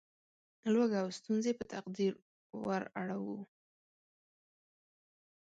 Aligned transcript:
لوږه 0.73 0.97
او 1.03 1.09
ستونزې 1.19 1.51
په 1.59 1.63
تقدیر 1.73 2.13
وراړوو. 2.63 3.39